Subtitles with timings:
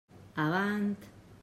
[0.35, 0.97] Avant!